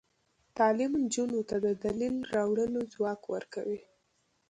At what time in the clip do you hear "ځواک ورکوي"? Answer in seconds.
2.93-3.79